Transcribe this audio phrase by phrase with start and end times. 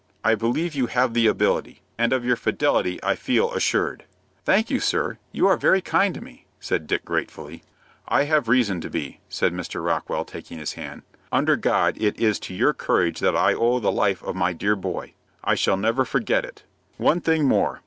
[0.23, 4.05] I believe you have the ability, and of your fidelity I feel assured."
[4.45, 7.61] "Thank you, sir; you are very kind to me," said Dick, gratefully.
[8.07, 9.85] "I have reason to be," said Mr.
[9.85, 11.03] Rockwell, taking his hand.
[11.31, 14.75] "Under God it is to your courage that I owe the life of my dear
[14.75, 15.13] boy.
[15.43, 16.63] I shall never forget it.
[16.97, 17.79] One thing more.